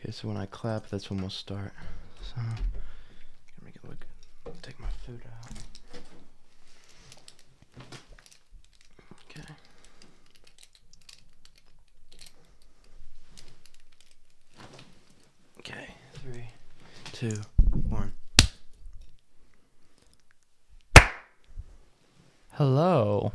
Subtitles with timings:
[0.00, 1.72] Okay, so when I clap, that's when we'll start.
[2.20, 2.54] So, gonna
[3.64, 4.06] make it look.
[4.60, 5.52] Take my food out.
[9.30, 9.54] Okay.
[15.60, 16.48] Okay, three,
[17.12, 17.40] two,
[17.88, 18.12] one.
[22.52, 23.32] Hello.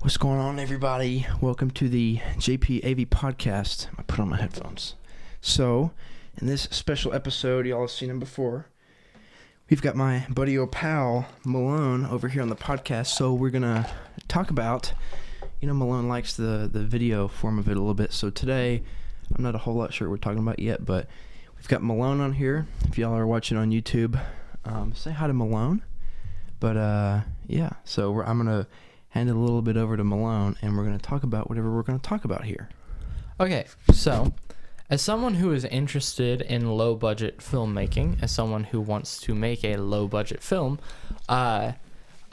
[0.00, 1.26] What's going on, everybody?
[1.40, 3.88] Welcome to the JP AV podcast.
[3.98, 4.94] I put on my headphones.
[5.44, 5.90] So,
[6.40, 8.66] in this special episode, y'all have seen him before.
[9.68, 13.08] We've got my buddy or pal Malone over here on the podcast.
[13.08, 13.90] So we're gonna
[14.28, 14.92] talk about,
[15.60, 18.12] you know, Malone likes the the video form of it a little bit.
[18.12, 18.84] So today,
[19.34, 21.08] I'm not a whole lot sure what we're talking about yet, but
[21.56, 22.68] we've got Malone on here.
[22.88, 24.20] If y'all are watching on YouTube,
[24.64, 25.82] um, say hi to Malone.
[26.60, 28.68] But uh, yeah, so I'm gonna
[29.08, 31.82] hand it a little bit over to Malone, and we're gonna talk about whatever we're
[31.82, 32.68] gonna talk about here.
[33.40, 34.32] Okay, so
[34.92, 39.64] as someone who is interested in low budget filmmaking, as someone who wants to make
[39.64, 40.78] a low budget film,
[41.30, 41.72] uh,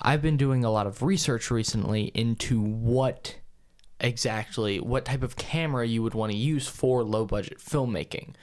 [0.02, 3.38] I've been doing a lot of research recently into what
[4.02, 8.34] exactly, what type of camera you would want to use for low budget filmmaking.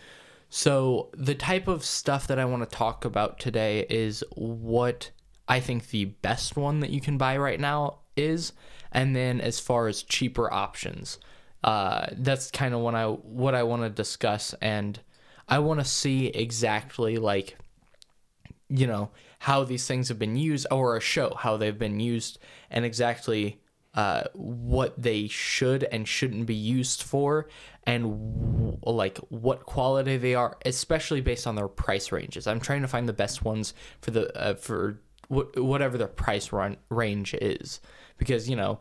[0.48, 5.10] So, the type of stuff that I want to talk about today is what
[5.46, 8.54] I think the best one that you can buy right now is,
[8.90, 11.18] and then as far as cheaper options
[11.64, 14.98] uh, that's kind of what I what I want to discuss, and
[15.48, 17.56] I want to see exactly like,
[18.68, 22.38] you know, how these things have been used, or a show how they've been used,
[22.70, 23.60] and exactly
[23.94, 27.48] uh, what they should and shouldn't be used for,
[27.84, 32.46] and w- like what quality they are, especially based on their price ranges.
[32.46, 36.52] I'm trying to find the best ones for the uh, for wh- whatever their price
[36.52, 37.80] run range is,
[38.18, 38.80] because you know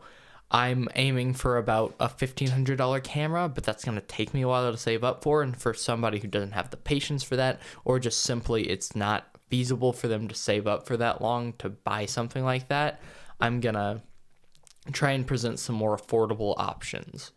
[0.50, 4.70] I'm aiming for about a $1,500 camera, but that's going to take me a while
[4.70, 5.42] to save up for.
[5.42, 9.26] And for somebody who doesn't have the patience for that, or just simply it's not
[9.48, 13.00] feasible for them to save up for that long to buy something like that,
[13.40, 14.02] I'm going to
[14.92, 17.32] try and present some more affordable options.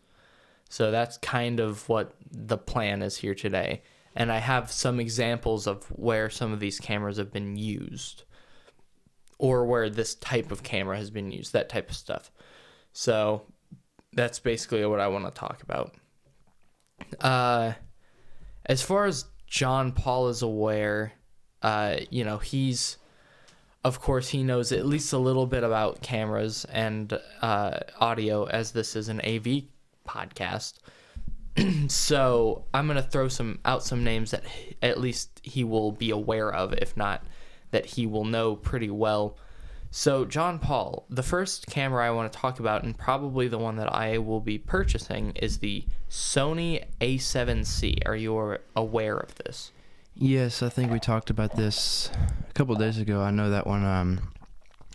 [0.68, 3.82] So that's kind of what the plan is here today.
[4.14, 8.22] And I have some examples of where some of these cameras have been used,
[9.38, 12.30] or where this type of camera has been used, that type of stuff.
[12.92, 13.42] So
[14.12, 15.94] that's basically what I want to talk about.
[17.20, 17.72] Uh,
[18.66, 21.12] as far as John Paul is aware,
[21.62, 22.98] uh, you know, he's,
[23.84, 28.72] of course, he knows at least a little bit about cameras and uh, audio, as
[28.72, 29.64] this is an AV
[30.06, 30.74] podcast.
[31.88, 34.44] so I'm gonna throw some out some names that
[34.82, 37.24] at least he will be aware of, if not
[37.70, 39.36] that he will know pretty well.
[39.92, 43.74] So, John Paul, the first camera I want to talk about, and probably the one
[43.76, 48.06] that I will be purchasing, is the Sony A7C.
[48.06, 49.72] Are you aware of this?
[50.14, 52.10] Yes, I think we talked about this
[52.48, 53.20] a couple days ago.
[53.20, 53.84] I know that one.
[53.84, 54.32] Um,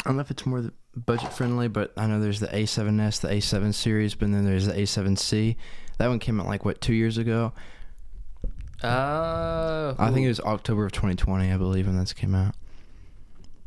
[0.05, 3.29] I don't know if it's more budget friendly, but I know there's the A7S, the
[3.29, 5.57] A7 series, but then there's the A7C.
[5.97, 7.51] That one came out like what two years ago.
[8.81, 12.55] Uh, I think it was October of 2020, I believe, when this came out.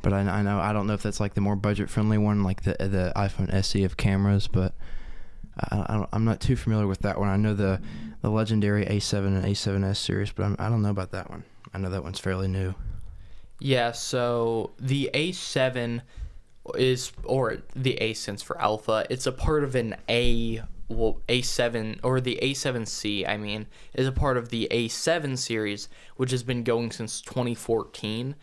[0.03, 2.43] But I, I know I don't know if that's like the more budget friendly one,
[2.43, 4.47] like the the iPhone SE of cameras.
[4.47, 4.75] But
[5.71, 7.29] I, am not too familiar with that one.
[7.29, 7.81] I know the
[8.23, 11.45] the legendary A7 and A7S series, but I'm, I do not know about that one.
[11.73, 12.75] I know that one's fairly new.
[13.61, 13.93] Yeah.
[13.93, 16.03] So the A7
[16.75, 19.07] is or the A stands for Alpha.
[19.11, 24.13] It's a part of an A well, A7 or the A7C, I mean, is a
[24.13, 28.35] part of the A7 series, which has been going since 2014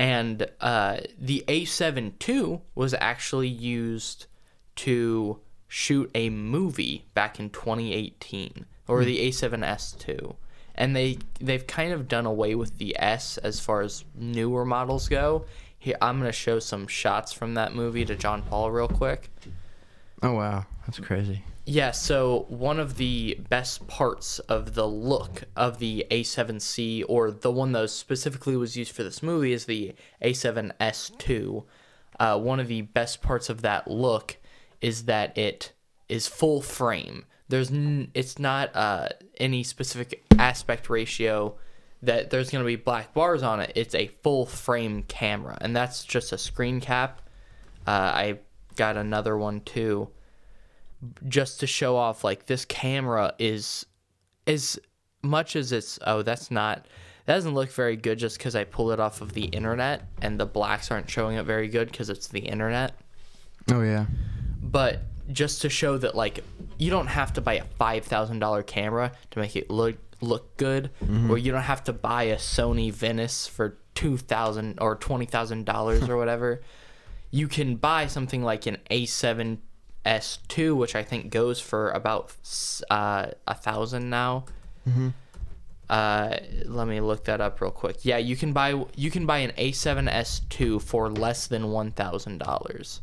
[0.00, 4.24] and uh, the A7 II was actually used
[4.76, 9.04] to shoot a movie back in 2018, or mm.
[9.04, 10.36] the A7S II.
[10.74, 15.06] And they they've kind of done away with the S as far as newer models
[15.06, 15.44] go.
[15.78, 19.28] Here, I'm gonna show some shots from that movie to John Paul real quick.
[20.22, 21.44] Oh wow, that's crazy.
[21.70, 27.52] Yeah, so one of the best parts of the look of the A7C, or the
[27.52, 31.64] one that specifically was used for this movie, is the A7S2.
[32.18, 34.38] Uh, one of the best parts of that look
[34.80, 35.70] is that it
[36.08, 37.24] is full frame.
[37.48, 41.56] There's n- it's not uh, any specific aspect ratio
[42.02, 43.70] that there's going to be black bars on it.
[43.76, 47.22] It's a full frame camera, and that's just a screen cap.
[47.86, 48.38] Uh, I
[48.74, 50.08] got another one too
[51.28, 53.86] just to show off like this camera is
[54.46, 54.78] as
[55.22, 56.86] much as it's oh that's not
[57.26, 60.38] that doesn't look very good just because I pull it off of the internet and
[60.38, 62.92] the blacks aren't showing it very good because it's the internet.
[63.70, 64.06] Oh yeah.
[64.60, 66.42] But just to show that like
[66.78, 70.56] you don't have to buy a five thousand dollar camera to make it look look
[70.56, 71.30] good, mm-hmm.
[71.30, 75.66] or you don't have to buy a Sony Venice for two thousand or twenty thousand
[75.66, 76.62] dollars or whatever.
[77.30, 78.78] You can buy something like an
[80.04, 82.32] A7S2, which I think goes for about
[82.90, 84.44] uh, a thousand now.
[85.88, 86.36] Uh,
[86.66, 88.04] let me look that up real quick.
[88.04, 93.00] Yeah, you can buy you can buy an A7S2 for less than one thousand dollars.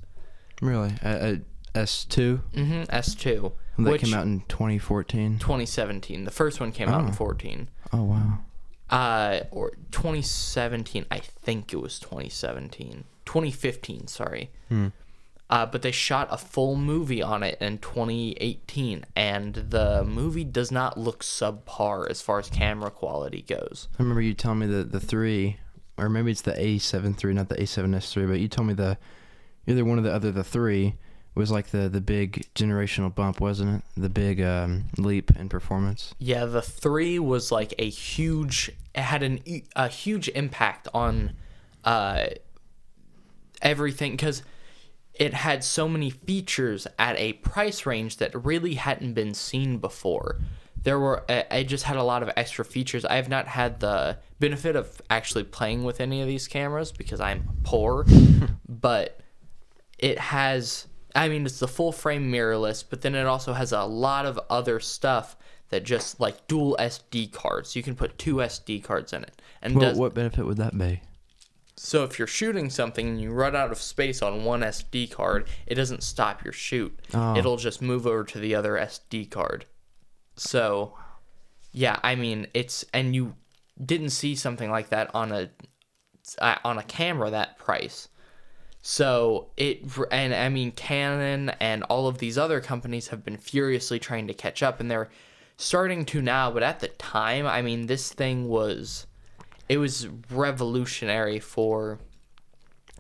[0.62, 0.94] Really?
[1.04, 1.42] A,
[1.76, 2.42] a S2?
[2.54, 2.82] Mm-hmm.
[2.84, 5.38] S2, That which came out in 2014.
[5.38, 6.24] 2017.
[6.24, 7.12] The first one came out in Oh.
[7.12, 7.70] 14.
[7.94, 8.40] Oh, wow.
[8.90, 11.06] Uh, or 2017.
[11.12, 13.04] I think it was 2017.
[13.26, 14.08] 2015.
[14.08, 14.50] Sorry.
[14.70, 14.88] Hmm.
[15.50, 20.72] Uh, but they shot a full movie on it in 2018, and the movie does
[20.72, 23.88] not look subpar as far as camera quality goes.
[23.98, 25.58] I remember you telling me that the three,
[25.98, 28.98] or maybe it's the A7 III, not the A7S3, but you told me the
[29.68, 30.96] either one of the other the three
[31.38, 34.02] was like the the big generational bump, wasn't it?
[34.02, 36.14] The big um, leap in performance.
[36.18, 38.72] Yeah, the three was like a huge.
[38.96, 39.40] It had an
[39.76, 41.34] a huge impact on
[41.86, 42.28] uh,
[43.62, 44.42] everything because
[45.20, 50.40] it had so many features at a price range that really hadn't been seen before.
[50.84, 53.04] There were I I just had a lot of extra features.
[53.04, 57.20] I have not had the benefit of actually playing with any of these cameras because
[57.20, 58.06] I'm poor,
[58.70, 59.20] but
[59.98, 63.84] it has I mean it's the full frame mirrorless, but then it also has a
[63.84, 65.36] lot of other stuff
[65.70, 67.76] that just like dual SD cards.
[67.76, 69.42] You can put two SD cards in it.
[69.62, 71.02] And Well, does, what benefit would that be?
[71.78, 75.48] So if you're shooting something and you run out of space on one SD card,
[75.68, 77.00] it doesn't stop your shoot.
[77.14, 77.38] Oh.
[77.38, 79.66] It'll just move over to the other SD card.
[80.36, 80.96] So
[81.72, 83.36] yeah, I mean it's and you
[83.84, 85.50] didn't see something like that on a
[86.40, 88.08] uh, on a camera that price.
[88.82, 94.00] So it and I mean Canon and all of these other companies have been furiously
[94.00, 95.10] trying to catch up and they're
[95.58, 99.07] starting to now, but at the time, I mean this thing was
[99.70, 102.00] it was revolutionary for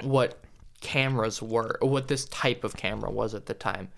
[0.02, 0.40] what
[0.81, 3.90] cameras were, or what this type of camera was at the time.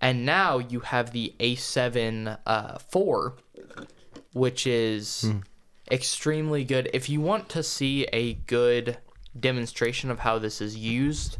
[0.00, 3.36] And now you have the A7 uh, 4,
[4.32, 5.30] which is
[5.90, 6.88] extremely good.
[6.92, 8.98] If you want to see a good
[9.38, 11.36] demonstration of how this is used,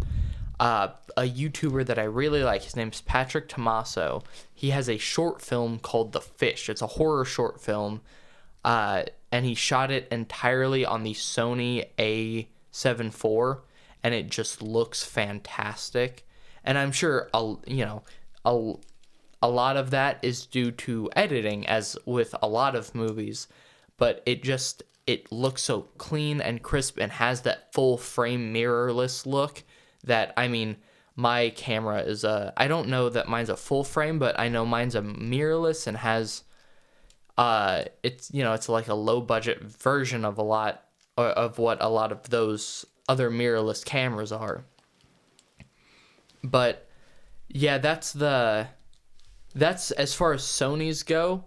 [0.58, 4.22] uh, a YouTuber that I really like, his name's Patrick Tomasso.
[4.54, 6.68] He has a short film called The Fish.
[6.68, 8.02] It's a horror short film,
[8.62, 13.62] uh, and he shot it entirely on the Sony A7 IV,
[14.02, 16.26] and it just looks fantastic.
[16.64, 18.02] And I'm sure, a, you know,
[18.44, 18.72] a,
[19.42, 23.48] a lot of that is due to editing, as with a lot of movies,
[23.96, 29.26] but it just it looks so clean and crisp and has that full frame mirrorless
[29.26, 29.64] look
[30.04, 30.76] that I mean
[31.16, 34.64] my camera is a I don't know that mine's a full frame but I know
[34.64, 36.44] mine's a mirrorless and has
[37.40, 40.84] uh it's you know it's like a low budget version of a lot
[41.16, 44.64] of what a lot of those other mirrorless cameras are
[46.44, 46.86] but
[47.48, 48.66] yeah that's the
[49.54, 51.44] that's as far as Sony's go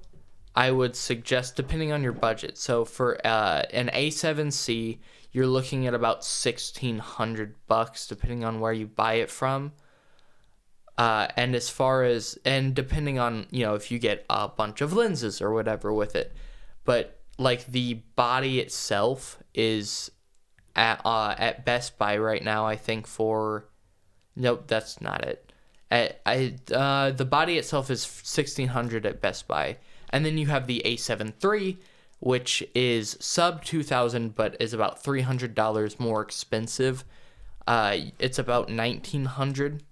[0.56, 2.58] I would suggest depending on your budget.
[2.58, 5.00] So for uh, an A7C,
[5.32, 9.72] you're looking at about sixteen hundred bucks, depending on where you buy it from.
[10.98, 14.80] Uh, and as far as and depending on you know if you get a bunch
[14.80, 16.34] of lenses or whatever with it,
[16.86, 20.12] but like the body itself is
[20.76, 22.66] at uh, at Best Buy right now.
[22.66, 23.66] I think for
[24.36, 25.52] nope, that's not it.
[25.90, 29.78] At, I uh, the body itself is sixteen hundred at Best Buy,
[30.10, 31.78] and then you have the A7 III,
[32.20, 37.04] which is sub two thousand, but is about three hundred dollars more expensive.
[37.66, 39.84] Uh, it's about nineteen hundred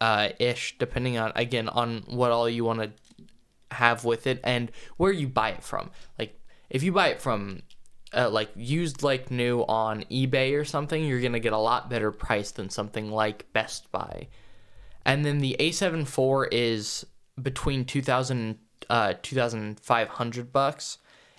[0.00, 2.90] uh, ish, depending on again on what all you want to
[3.70, 5.90] have with it and where you buy it from.
[6.18, 6.38] Like
[6.68, 7.62] if you buy it from
[8.12, 12.10] uh, like used like new on eBay or something, you're gonna get a lot better
[12.10, 14.28] price than something like Best Buy.
[15.04, 17.06] And then the A7 IV is
[17.40, 20.98] between 2000 uh 2500 bucks.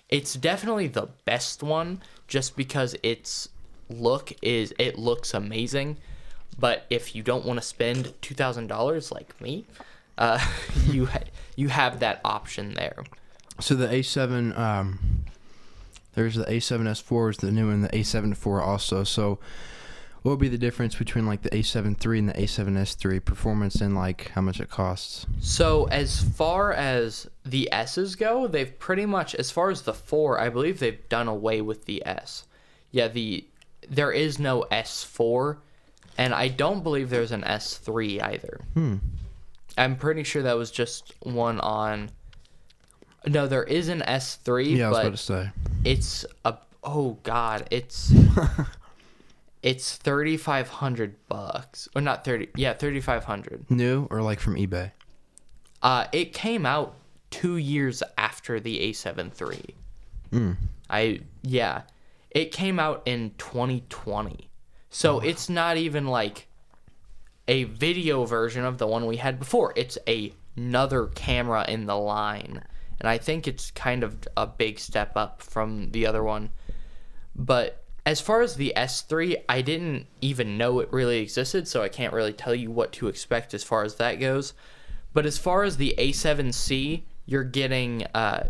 [0.10, 3.50] It's definitely the best one just because its
[3.90, 5.98] look is it looks amazing.
[6.60, 9.66] But if you don't want to spend $2000 like me,
[10.18, 10.40] uh
[10.86, 11.20] you ha-
[11.56, 13.04] you have that option there.
[13.60, 15.00] So the A7, um,
[16.16, 19.04] there's the A7S4 is the new one, the A7 IV also.
[19.04, 19.40] So
[20.22, 23.96] what would be the difference between like the A7 III and the A7S3 performance and
[23.96, 25.26] like how much it costs?
[25.40, 30.40] So as far as the S's go, they've pretty much as far as the 4,
[30.40, 32.46] I believe they've done away with the S.
[32.92, 33.46] Yeah, the
[33.90, 35.58] there is no S4
[36.18, 38.62] and I don't believe there's an S3 either.
[38.74, 38.96] Hmm.
[39.78, 42.10] I'm pretty sure that was just one on
[43.26, 45.50] No, there is an S3, Yeah, I was about to say.
[45.86, 48.12] it's a oh god, it's
[49.64, 51.88] it's 3500 bucks.
[51.96, 52.50] Or not 30.
[52.56, 53.70] Yeah, 3500.
[53.70, 54.92] New or like from eBay?
[55.82, 56.96] Uh it came out
[57.32, 59.76] 2 years after the A7 III.
[60.32, 60.56] Mm.
[60.90, 61.84] I yeah.
[62.32, 64.50] It came out in 2020.
[64.92, 66.48] So it's not even like
[67.48, 69.74] a video version of the one we had before.
[69.78, 72.62] It's a, another camera in the line.
[73.00, 76.52] And I think it's kind of a big step up from the other one.
[77.34, 81.90] But as far as the S3, I didn't even know it really existed, so I
[81.90, 84.54] can't really tell you what to expect as far as that goes.
[85.14, 88.50] But as far as the A7C, you're getting uh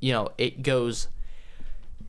[0.00, 1.08] you know, it goes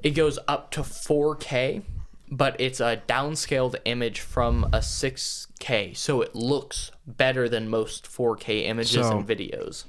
[0.04, 1.82] it goes up to 4K,
[2.30, 8.66] but it's a downscaled image from a 6K, so it looks better than most 4K
[8.66, 9.86] images So- and videos.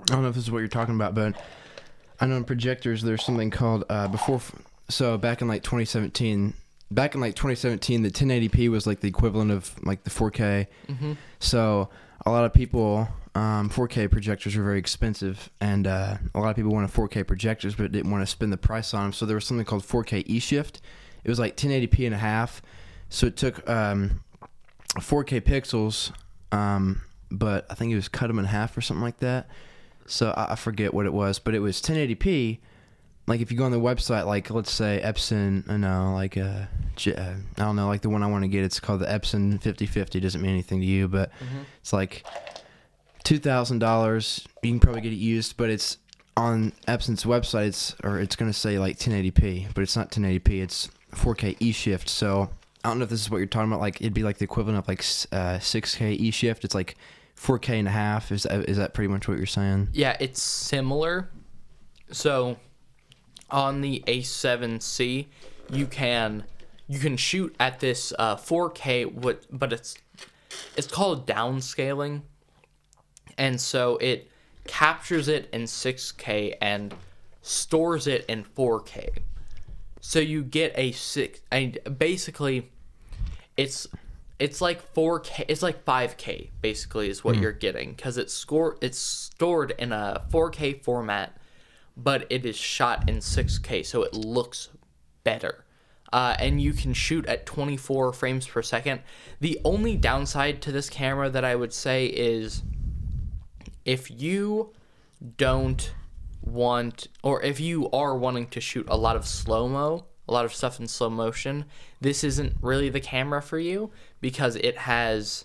[0.00, 1.40] I don't know if this is what you're talking about, but
[2.20, 4.40] I know in projectors there's something called uh, before.
[4.88, 6.54] So back in like 2017,
[6.90, 10.66] back in like 2017, the 1080p was like the equivalent of like the 4K.
[10.88, 11.12] Mm-hmm.
[11.38, 11.88] So
[12.26, 16.56] a lot of people, um, 4K projectors are very expensive, and uh, a lot of
[16.56, 19.12] people wanted 4K projectors, but didn't want to spend the price on them.
[19.12, 20.80] So there was something called 4K eShift.
[21.24, 22.62] It was like 1080p and a half.
[23.08, 24.22] So it took um,
[24.96, 26.12] 4K pixels,
[26.50, 29.48] um, but I think it was cut them in half or something like that.
[30.06, 32.58] So I, I forget what it was, but it was 1080p.
[33.26, 36.40] Like if you go on the website, like let's say Epson, I know, like uh,
[37.06, 39.62] uh, I don't know, like the one I want to get, it's called the Epson
[39.62, 40.18] 5050.
[40.18, 41.30] Doesn't mean anything to you, but
[41.80, 42.24] it's like
[43.22, 44.46] two thousand dollars.
[44.62, 45.98] You can probably get it used, but it's
[46.36, 47.68] on Epson's website.
[47.68, 50.60] It's or it's gonna say like 1080p, but it's not 1080p.
[50.60, 52.08] It's 4K eShift.
[52.08, 52.50] So
[52.84, 53.80] I don't know if this is what you're talking about.
[53.80, 55.00] Like it'd be like the equivalent of like
[55.32, 56.64] uh, 6K E shift.
[56.64, 56.96] It's like
[57.36, 58.32] 4K and a half.
[58.32, 59.88] Is that, is that pretty much what you're saying?
[59.92, 61.28] Yeah, it's similar.
[62.10, 62.56] So
[63.50, 65.26] on the A7C,
[65.70, 66.44] you can
[66.88, 69.96] you can shoot at this uh, 4K, what but it's
[70.76, 72.22] it's called downscaling,
[73.38, 74.30] and so it
[74.66, 76.94] captures it in 6K and
[77.40, 79.22] stores it in 4K.
[80.04, 82.72] So you get a six, and basically,
[83.56, 83.86] it's
[84.40, 88.98] it's like 4K, it's like 5K basically is what you're getting because it's score it's
[88.98, 91.36] stored in a 4K format,
[91.96, 94.70] but it is shot in 6K, so it looks
[95.22, 95.64] better.
[96.12, 99.02] Uh, and you can shoot at 24 frames per second.
[99.38, 102.64] The only downside to this camera that I would say is
[103.84, 104.72] if you
[105.36, 105.94] don't
[106.42, 110.44] want or if you are wanting to shoot a lot of slow mo a lot
[110.44, 111.64] of stuff in slow motion
[112.00, 115.44] this isn't really the camera for you because it has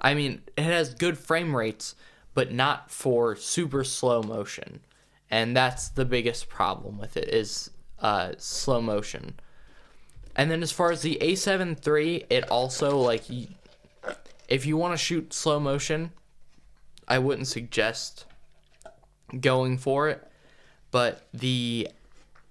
[0.00, 1.94] i mean it has good frame rates
[2.38, 4.78] but not for super slow motion.
[5.28, 7.68] And that's the biggest problem with it is
[7.98, 9.40] uh, slow motion.
[10.36, 13.24] And then as far as the a7 III, it also like
[14.48, 16.12] if you want to shoot slow motion
[17.08, 18.24] i wouldn't suggest
[19.40, 20.27] going for it,
[20.90, 21.88] but the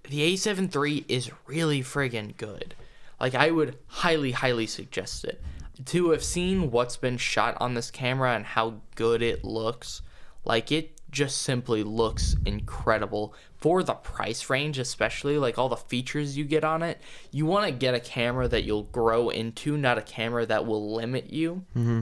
[0.09, 2.75] the A7 III is really friggin' good.
[3.19, 5.41] Like I would highly, highly suggest it.
[5.85, 10.01] To have seen what's been shot on this camera and how good it looks,
[10.45, 16.37] like it just simply looks incredible for the price range, especially like all the features
[16.37, 17.01] you get on it.
[17.31, 20.93] You want to get a camera that you'll grow into, not a camera that will
[20.93, 21.65] limit you.
[21.75, 22.01] Mm-hmm.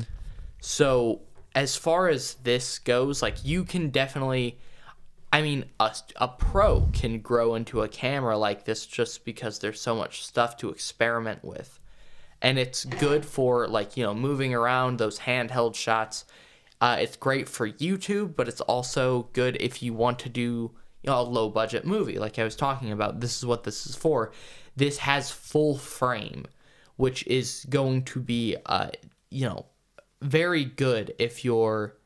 [0.59, 1.21] So
[1.53, 4.57] as far as this goes, like you can definitely,
[5.35, 9.81] I mean, a, a pro can grow into a camera like this just because there's
[9.81, 11.77] so much stuff to experiment with,
[12.41, 16.23] and it's good for like you know moving around those handheld shots.
[16.79, 20.71] Uh, it's great for YouTube, but it's also good if you want to do
[21.03, 23.19] you know, a low budget movie, like I was talking about.
[23.19, 24.31] This is what this is for.
[24.77, 26.45] This has full frame,
[26.95, 28.91] which is going to be, uh,
[29.31, 29.65] you know,
[30.21, 31.97] very good if you're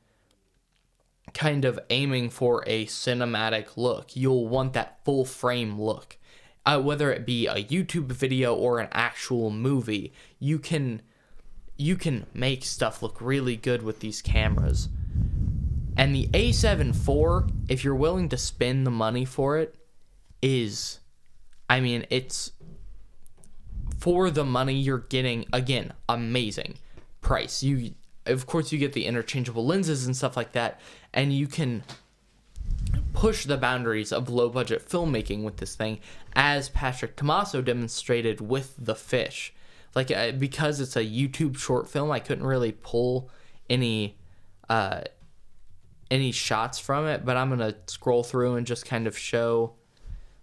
[1.33, 4.15] kind of aiming for a cinematic look.
[4.15, 6.17] You'll want that full frame look.
[6.65, 11.01] Uh, whether it be a YouTube video or an actual movie, you can
[11.77, 14.89] you can make stuff look really good with these cameras.
[15.95, 19.75] And the A7 IV, if you're willing to spend the money for it,
[20.41, 20.99] is
[21.69, 22.51] I mean, it's
[23.97, 26.75] for the money you're getting again, amazing
[27.21, 27.63] price.
[27.63, 27.93] You
[28.29, 30.79] of course you get the interchangeable lenses and stuff like that
[31.13, 31.83] and you can
[33.13, 35.99] push the boundaries of low budget filmmaking with this thing
[36.33, 39.53] as Patrick Tomasso demonstrated with The Fish.
[39.95, 43.29] Like uh, because it's a YouTube short film, I couldn't really pull
[43.69, 44.17] any
[44.69, 45.01] uh
[46.11, 49.73] any shots from it, but I'm gonna scroll through and just kind of show,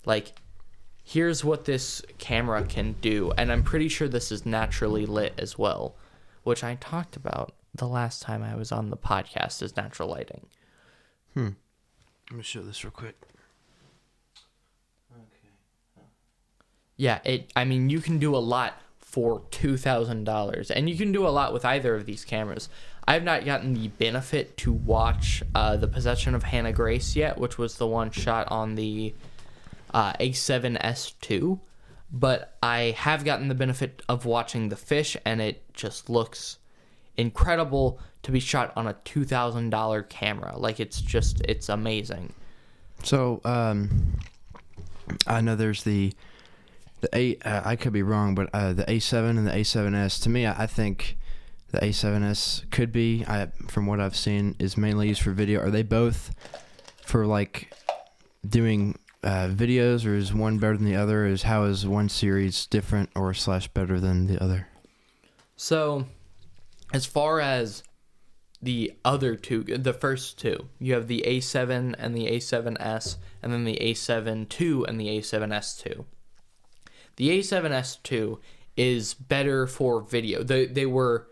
[0.05, 0.39] like,
[1.03, 5.59] here's what this camera can do, and I'm pretty sure this is naturally lit as
[5.59, 5.97] well,
[6.45, 10.47] which I talked about the last time I was on the podcast is natural lighting.
[11.35, 11.51] Hmm.
[12.31, 13.17] Let me show this real quick.
[15.13, 16.05] Okay.
[16.97, 17.53] Yeah, it.
[17.55, 21.27] I mean, you can do a lot for two thousand dollars, and you can do
[21.27, 22.69] a lot with either of these cameras.
[23.09, 27.57] I've not gotten the benefit to watch uh, the possession of Hannah Grace yet, which
[27.57, 29.15] was the one shot on the
[29.95, 31.61] uh, A7S2,
[32.11, 36.59] but I have gotten the benefit of watching the fish, and it just looks
[37.17, 40.57] incredible to be shot on a two thousand dollar camera.
[40.57, 42.33] Like it's just, it's amazing.
[43.03, 44.19] So, um,
[45.27, 46.13] I know there's the
[47.01, 47.37] the A.
[47.39, 50.23] Uh, I could be wrong, but uh, the A7 and the A7S.
[50.23, 51.17] To me, I, I think
[51.71, 53.25] the A7S could be.
[53.27, 55.61] I from what I've seen is mainly used for video.
[55.61, 56.35] Are they both
[57.05, 57.73] for like
[58.49, 61.27] doing uh, videos, or is one better than the other?
[61.27, 64.69] Is how is one series different or slash better than the other?
[65.57, 66.07] So,
[66.97, 67.83] as far as
[68.63, 73.65] the other two, the first two, you have the A7 and the A7S, and then
[73.65, 76.07] the A7 II and the A7S2.
[77.17, 78.39] The A7S2
[78.79, 80.43] is better for video.
[80.43, 81.29] They, they were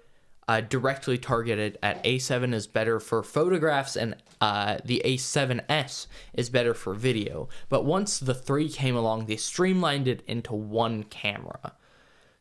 [0.47, 6.75] uh, directly targeted at A7 is better for photographs and uh, the A7S is better
[6.75, 7.49] for video.
[7.71, 11.73] But once the 3 came along, they streamlined it into one camera.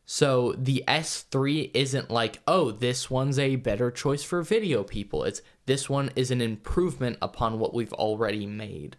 [0.06, 5.24] So the S3 isn't like, oh, this one's a better choice for video people.
[5.24, 8.96] It's this one is an improvement upon what we've already made.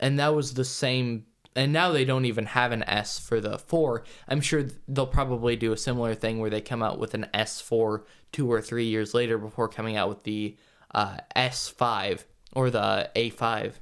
[0.00, 3.58] And that was the same and now they don't even have an S for the
[3.58, 4.02] 4.
[4.26, 8.04] I'm sure they'll probably do a similar thing where they come out with an S4
[8.32, 10.56] 2 or 3 years later before coming out with the
[10.94, 13.74] uh, S5 or the A5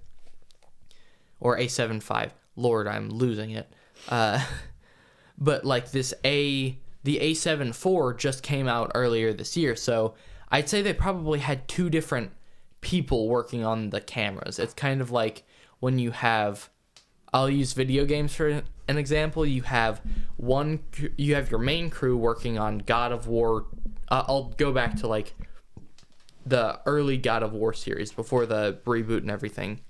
[1.38, 2.30] or A75.
[2.56, 3.72] Lord, I'm losing it.
[4.08, 4.44] Uh,
[5.40, 10.14] but like this A the A7 IV just came out earlier this year, so
[10.50, 12.32] I'd say they probably had two different
[12.80, 14.58] people working on the cameras.
[14.58, 15.44] It's kind of like
[15.80, 16.68] when you have
[17.32, 19.46] I'll use video games for an example.
[19.46, 20.02] You have
[20.36, 20.80] one
[21.16, 23.66] you have your main crew working on God of War
[24.10, 25.34] uh, I'll go back to like
[26.44, 29.80] the early God of War series before the reboot and everything.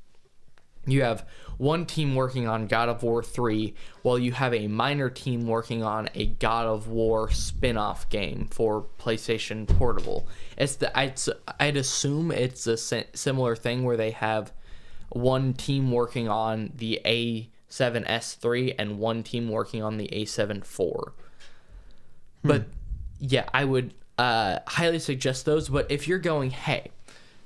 [0.90, 1.26] You have
[1.59, 5.83] one team working on God of War 3, while you have a minor team working
[5.83, 10.26] on a God of War spin off game for PlayStation Portable.
[10.57, 11.20] It's the I'd,
[11.59, 14.53] I'd assume it's a similar thing where they have
[15.11, 21.12] one team working on the A7S3 and one team working on the A7 IV.
[22.42, 22.68] But
[23.18, 25.68] yeah, I would uh, highly suggest those.
[25.68, 26.90] But if you're going, hey,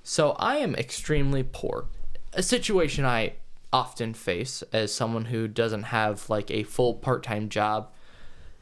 [0.03, 1.87] so I am extremely poor,
[2.35, 3.35] a situation I
[3.73, 7.91] often face as someone who doesn't have like a full part time job.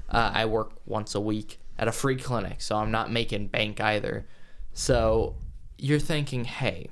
[0.09, 3.81] Uh, I work once a week at a free clinic, so I'm not making bank
[3.81, 4.27] either.
[4.73, 5.37] So
[5.79, 6.89] you're thinking, hey,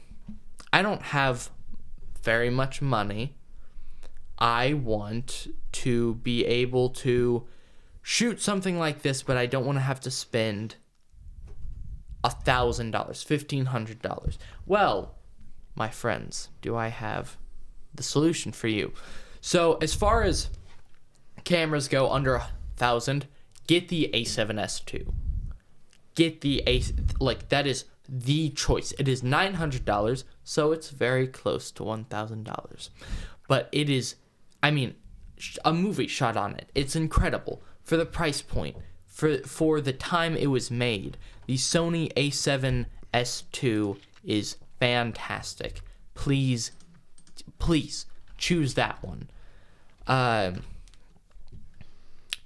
[0.73, 1.51] I don't have
[2.23, 3.37] very much money.
[4.39, 7.47] I want to be able to
[8.03, 10.77] shoot something like this, but I don't want to have to spend
[12.25, 14.39] a thousand dollars, fifteen hundred dollars.
[14.67, 15.15] Well,
[15.75, 17.37] my friends, do I have
[17.95, 18.93] the solution for you?
[19.41, 20.51] So as far as
[21.45, 23.27] cameras go under a thousand,
[23.67, 25.13] get the A7S2.
[26.15, 26.83] Get the A
[27.21, 28.93] like that is the choice.
[28.99, 32.91] It is nine hundred dollars, so it's very close to one thousand dollars.
[33.49, 34.17] But it is,
[34.63, 34.97] I mean,
[35.65, 36.71] a movie shot on it.
[36.75, 41.17] It's incredible for the price point for for the time it was made.
[41.47, 45.83] The Sony A7S2 is fantastic.
[46.15, 46.73] Please,
[47.59, 49.31] please choose that one.
[50.07, 50.65] Um,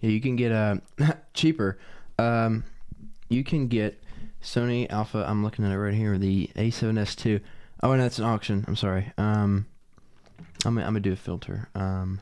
[0.01, 1.79] yeah, you can get a uh, cheaper.
[2.19, 2.65] Um,
[3.31, 4.03] you can get
[4.43, 5.25] Sony Alpha.
[5.27, 6.19] I'm looking at it right here.
[6.19, 7.41] The A7S2.
[7.83, 8.65] Oh, and that's an auction.
[8.69, 9.13] I'm sorry.
[9.17, 9.67] Um,
[10.67, 11.69] I'm I'm gonna do a filter.
[11.75, 12.21] Um,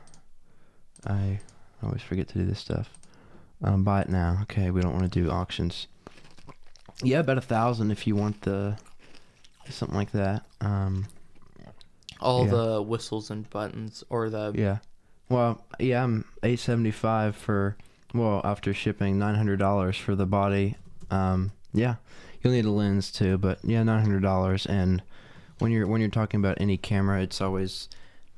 [1.05, 1.39] I
[1.81, 2.89] always forget to do this stuff.
[3.63, 4.39] Um, buy it now.
[4.43, 5.87] Okay, we don't want to do auctions.
[7.01, 8.77] Yeah, about a thousand if you want the
[9.69, 10.45] something like that.
[10.61, 11.05] Um,
[12.19, 12.51] all Yeah.
[12.51, 14.77] the whistles and buttons, or the yeah.
[15.29, 17.75] Well, yeah, I'm eight seventy five for
[18.13, 20.75] well after shipping nine hundred dollars for the body.
[21.11, 21.95] Um, yeah,
[22.41, 24.65] you'll need a lens too, but yeah, nine hundred dollars.
[24.65, 25.01] And
[25.59, 27.89] when you're when you're talking about any camera, it's always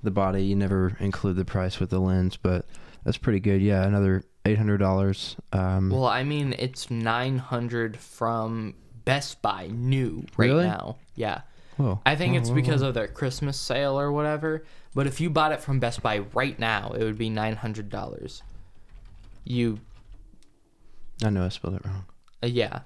[0.04, 0.44] the body.
[0.44, 2.66] You never include the price with the lens, but
[3.04, 3.62] that's pretty good.
[3.62, 5.36] Yeah, another eight hundred dollars.
[5.52, 10.66] Um, Well, I mean, it's 900 from Best Buy new right Really?
[10.66, 10.98] now.
[11.16, 11.42] Yeah.
[11.78, 12.00] Whoa.
[12.06, 12.88] I think Whoa, it's whoa, because whoa.
[12.90, 14.66] of their Christmas sale or whatever.
[14.94, 17.90] But if you bought it from Best Buy right now, it would be nine hundred
[17.90, 18.42] dollars.
[19.44, 19.80] You,
[21.24, 22.06] I know I spelled it wrong.
[22.44, 22.80] uh, yeah,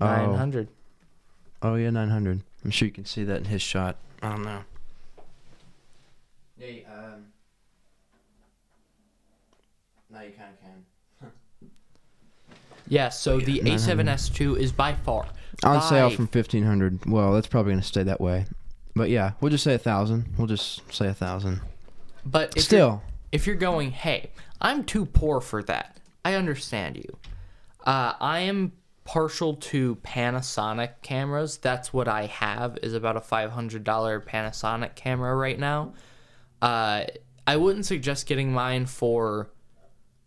[0.00, 0.06] Oh.
[0.06, 0.68] nine hundred.
[1.62, 2.42] Oh yeah, nine hundred.
[2.64, 3.96] I'm sure you can see that in his shot.
[4.22, 4.60] I don't know.
[6.58, 7.24] Hey, um.
[10.10, 11.30] Now you kind of can.
[12.88, 13.08] Yeah.
[13.10, 15.26] So the Yeah, A7S2 is by far
[15.64, 17.04] On sale from fifteen hundred.
[17.06, 18.46] Well, that's probably gonna stay that way.
[18.94, 20.26] But yeah, we'll just say a thousand.
[20.36, 21.60] We'll just say a thousand.
[22.24, 26.96] But if you're- Still, if you're going, hey, I'm too poor for that, I understand
[26.96, 27.16] you.
[27.84, 28.72] Uh, I am
[29.04, 31.56] partial to Panasonic cameras.
[31.58, 33.82] That's what I have is about a $500
[34.26, 35.94] Panasonic camera right now.
[36.60, 37.04] Uh,
[37.46, 39.48] I wouldn't suggest getting mine for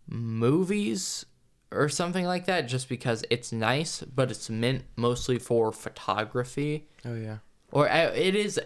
[0.08, 1.26] movies
[1.71, 7.15] or something like that just because it's nice, but it's meant mostly for photography oh
[7.15, 7.38] yeah.
[7.71, 8.60] or I, it is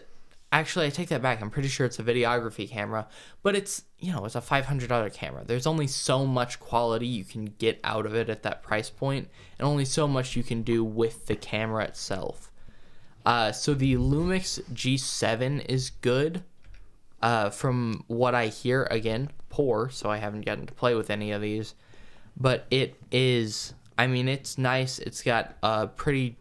[0.51, 1.41] actually I take that back.
[1.41, 3.07] I'm pretty sure it's a videography camera,
[3.43, 5.43] but it's you know it's a five hundred dollar camera.
[5.45, 9.29] There's only so much quality you can get out of it at that price point,
[9.59, 12.51] and only so much you can do with the camera itself.
[13.25, 16.43] Uh, so the Lumix G7 is good.
[17.21, 21.31] Uh, from what I hear, again, poor, so I haven't gotten to play with any
[21.31, 21.73] of these.
[22.37, 24.99] But it is, I mean, it's nice.
[24.99, 26.37] It's got a pretty,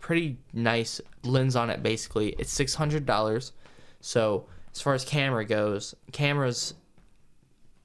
[0.00, 1.82] pretty nice lens on it.
[1.82, 3.52] Basically, it's six hundred dollars.
[4.00, 6.74] So as far as camera goes, cameras,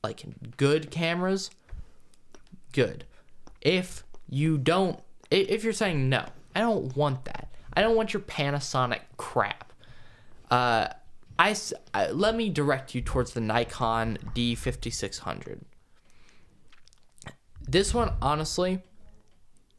[0.04, 0.24] like
[0.58, 1.50] good cameras,
[2.72, 3.06] good.
[3.62, 5.00] If you don't,
[5.32, 7.50] if you're saying no, I don't want that.
[7.74, 9.72] I don't want your Panasonic crap.
[10.52, 10.88] Uh,
[11.38, 11.56] I
[12.12, 15.60] let me direct you towards the Nikon D5600.
[17.72, 18.82] This one, honestly,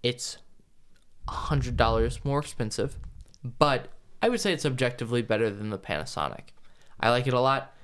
[0.04, 0.38] it's
[1.26, 2.96] hundred dollars more expensive,
[3.58, 3.88] but
[4.22, 6.52] I would say it's objectively better than the Panasonic.
[7.00, 7.74] I like it a lot.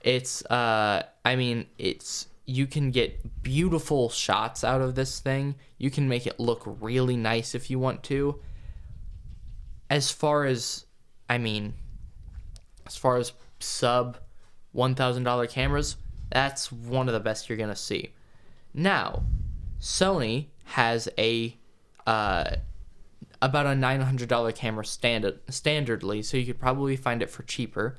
[0.00, 5.54] It's, uh, I mean, it's you can get beautiful shots out of this thing.
[5.78, 8.40] You can make it look really nice if you want to.
[9.88, 10.86] As far as,
[11.30, 11.74] I mean,
[12.84, 14.18] as far as sub
[14.74, 15.98] $1,000 cameras,
[16.32, 18.12] that's one of the best you're going to see.
[18.74, 19.22] Now,
[19.82, 21.56] Sony has a
[22.06, 22.56] uh,
[23.42, 27.98] about a $900 camera standard standardly, so you could probably find it for cheaper,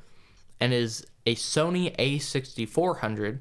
[0.60, 3.40] and is a Sony A6400.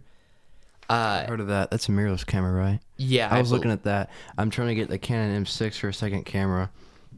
[0.88, 1.70] Uh, Heard of that?
[1.70, 2.80] That's a mirrorless camera, right?
[2.96, 4.10] yeah, I was looking at that.
[4.36, 6.70] I'm trying to get the Canon M6 for a second camera.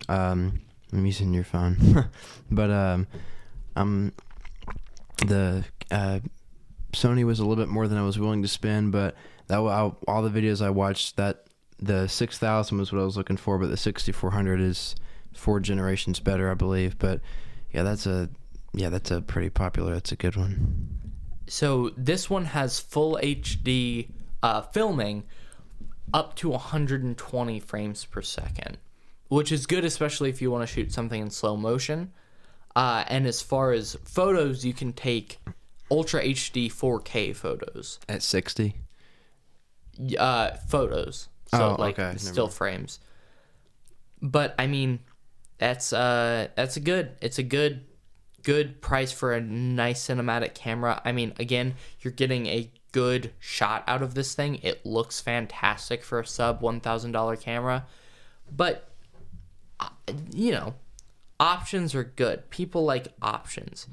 [0.08, 0.60] Um,
[0.92, 2.08] I'm using your phone,
[2.50, 3.06] but um,
[3.74, 4.12] I'm
[5.26, 6.20] the uh,
[6.92, 9.16] Sony was a little bit more than I was willing to spend, but
[9.48, 11.46] that I, all the videos I watched that
[11.78, 14.94] the 6000 was what I was looking for, but the 6400 is
[15.34, 16.98] four generations better, I believe.
[16.98, 17.20] But
[17.72, 18.30] yeah, that's a
[18.72, 19.94] yeah, that's a pretty popular.
[19.94, 20.88] That's a good one.
[21.46, 24.08] So this one has full HD
[24.42, 25.24] uh, filming
[26.12, 28.78] up to 120 frames per second,
[29.28, 32.12] which is good, especially if you want to shoot something in slow motion.
[32.74, 35.38] Uh, and as far as photos, you can take
[35.90, 38.00] Ultra HD 4K photos.
[38.08, 38.74] At 60.
[40.18, 41.28] Uh, photos.
[41.46, 42.54] So Oh, like okay, still mind.
[42.54, 43.00] frames.
[44.20, 45.00] But I mean,
[45.58, 47.12] that's uh that's a good.
[47.20, 47.84] It's a good
[48.42, 51.00] good price for a nice cinematic camera.
[51.04, 54.56] I mean, again, you're getting a good shot out of this thing.
[54.62, 57.86] It looks fantastic for a sub $1,000 camera.
[58.54, 58.88] But
[59.80, 59.88] uh,
[60.32, 60.74] you know,
[61.40, 62.50] options are good.
[62.50, 63.88] People like options.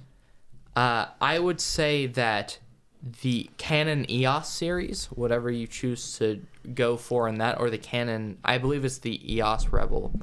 [0.76, 2.60] Uh, I would say that
[3.02, 6.42] the Canon EOS series, whatever you choose to
[6.74, 10.20] go for in that, or the Canon, I believe it's the EOS Rebel,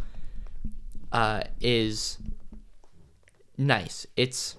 [1.10, 2.18] uh, is
[3.56, 4.06] nice.
[4.16, 4.56] It's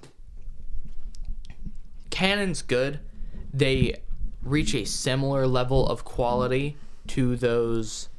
[2.09, 2.99] Canon's good.
[3.53, 4.01] They
[4.41, 6.77] reach a similar level of quality
[7.07, 8.09] to those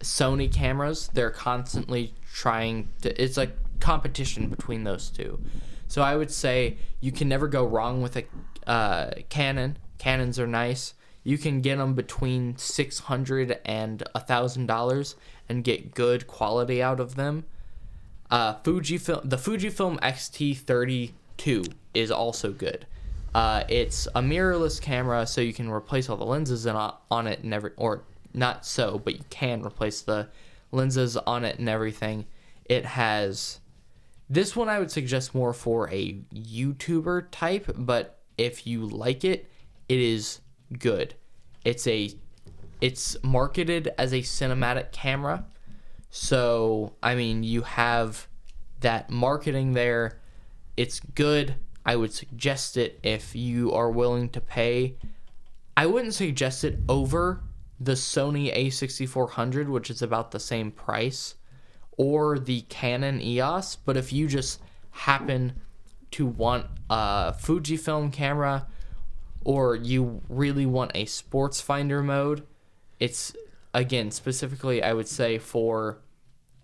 [0.00, 1.10] Sony cameras.
[1.12, 3.22] They're constantly trying to.
[3.22, 5.40] It's a competition between those two.
[5.88, 8.24] So I would say you can never go wrong with a
[8.66, 9.78] uh, Canon.
[9.98, 10.94] Canons are nice.
[11.22, 15.16] You can get them between six hundred and a thousand dollars
[15.48, 17.44] and get good quality out of them.
[18.30, 22.86] Uh, Fujifilm, the Fujifilm X-T32 is also good.
[23.34, 27.40] Uh, it's a mirrorless camera, so you can replace all the lenses in, on it
[27.40, 30.28] and every, or not so, but you can replace the
[30.72, 32.24] lenses on it and everything.
[32.64, 33.60] It has
[34.28, 39.50] this one I would suggest more for a YouTuber type, but if you like it,
[39.88, 40.40] it is
[40.78, 41.14] good.
[41.64, 42.10] It's a
[42.80, 45.44] it's marketed as a cinematic camera.
[46.08, 48.26] So, I mean, you have
[48.80, 50.18] that marketing there,
[50.76, 51.56] it's good.
[51.84, 54.96] I would suggest it if you are willing to pay.
[55.76, 57.42] I wouldn't suggest it over
[57.78, 61.34] the Sony A6400, which is about the same price,
[61.98, 63.76] or the Canon EOS.
[63.76, 65.52] But if you just happen
[66.12, 68.66] to want a Fujifilm camera,
[69.44, 72.46] or you really want a sports finder mode,
[72.98, 73.34] it's
[73.72, 75.98] again specifically I would say for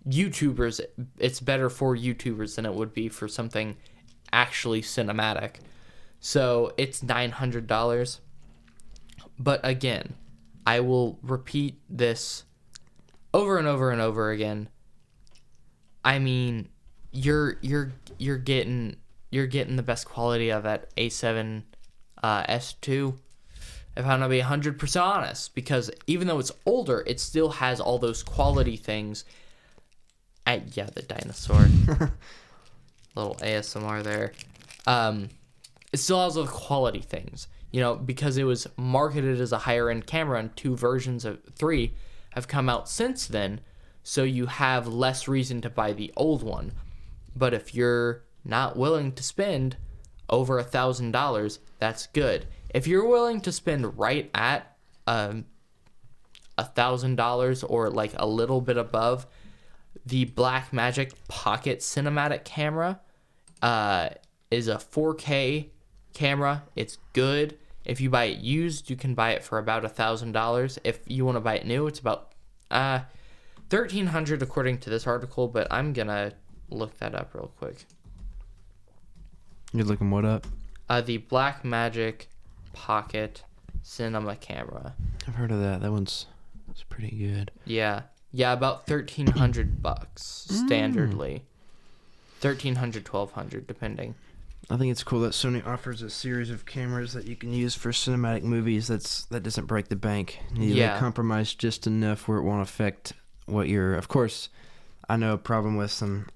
[0.07, 0.79] YouTubers,
[1.17, 3.75] it's better for YouTubers than it would be for something
[4.31, 5.55] actually cinematic.
[6.19, 8.21] So it's nine hundred dollars.
[9.39, 10.15] But again,
[10.65, 12.43] I will repeat this
[13.33, 14.69] over and over and over again.
[16.03, 16.69] I mean,
[17.11, 18.97] you're you're you're getting
[19.29, 21.63] you're getting the best quality of that A7
[22.23, 23.17] uh, S2.
[23.95, 27.97] If I'm gonna be 100% honest, because even though it's older, it still has all
[27.97, 29.25] those quality things.
[30.45, 31.67] I, yeah, the dinosaur.
[33.15, 34.33] Little ASMR there.
[34.85, 35.29] Um,
[35.91, 39.57] it still has all those quality things, you know, because it was marketed as a
[39.57, 41.93] higher end camera, and two versions of three
[42.31, 43.61] have come out since then.
[44.03, 46.71] So you have less reason to buy the old one.
[47.35, 49.77] But if you're not willing to spend
[50.29, 52.47] over a thousand dollars, that's good.
[52.73, 55.45] If you're willing to spend right at um,
[56.57, 59.27] a thousand dollars or like a little bit above,
[60.05, 62.99] the Blackmagic Pocket Cinematic camera
[63.61, 64.09] uh,
[64.51, 65.69] is a 4K
[66.13, 66.63] camera.
[66.75, 67.57] It's good.
[67.85, 70.77] If you buy it used, you can buy it for about a thousand dollars.
[70.83, 72.33] If you want to buy it new, it's about
[72.69, 72.99] uh,
[73.69, 75.47] thirteen hundred according to this article.
[75.47, 76.33] But I'm gonna
[76.69, 77.85] look that up real quick.
[79.73, 80.47] You're looking what up?
[80.89, 82.27] Uh, the Blackmagic
[82.73, 83.43] Pocket
[83.81, 84.93] Cinema camera.
[85.27, 85.81] I've heard of that.
[85.81, 86.27] That one's
[86.69, 87.51] it's pretty good.
[87.65, 91.41] Yeah, yeah, about thirteen hundred bucks standardly.
[92.39, 94.13] 1300 1200 depending
[94.69, 97.73] I think it's cool that Sony offers a series of cameras that you can use
[97.73, 98.87] for cinematic movies.
[98.87, 100.39] That's that doesn't break the bank.
[100.53, 100.99] You yeah.
[100.99, 103.13] compromise just enough where it won't affect
[103.45, 103.95] what you're.
[103.95, 104.49] Of course,
[105.07, 106.27] I know a problem with some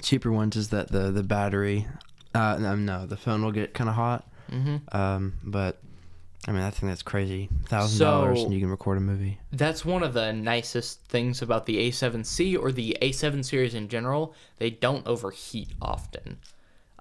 [0.00, 1.86] cheaper ones is that the the battery.
[2.34, 4.28] Uh, no, no, the phone will get kind of hot.
[4.48, 5.78] hmm Um, but
[6.46, 7.48] I mean, I think that's crazy.
[7.66, 9.38] Thousand dollars and you can record a movie.
[9.52, 14.34] That's one of the nicest things about the A7C or the A7 series in general.
[14.58, 16.38] They don't overheat often.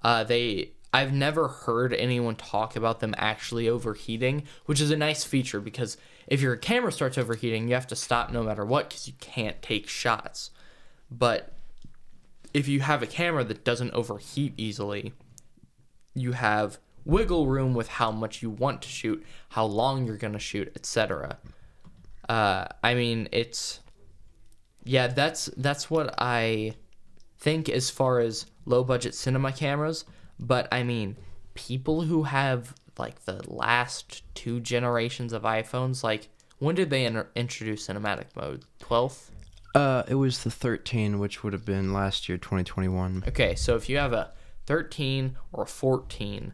[0.04, 5.24] Uh, they I've never heard anyone talk about them actually overheating, which is a nice
[5.24, 9.08] feature because if your camera starts overheating, you have to stop no matter what because
[9.08, 10.50] you can't take shots.
[11.12, 11.54] But
[12.54, 15.14] if you have a camera that doesn't overheat easily,
[16.14, 20.34] you have wiggle room with how much you want to shoot, how long you're going
[20.34, 21.38] to shoot, etc.
[22.28, 23.80] Uh, I mean, it's
[24.84, 26.74] yeah, that's that's what I
[27.38, 30.06] think as far as low budget cinema cameras.
[30.40, 31.18] But I mean,
[31.54, 37.26] people who have like the last two generations of iPhones, like when did they in-
[37.36, 38.66] introduce cinematic mode?
[38.80, 39.32] Twelfth.
[39.76, 43.24] Uh, it was the 13, which would have been last year, 2021.
[43.28, 44.32] Okay, so if you have a
[44.66, 46.54] 13 or a 14,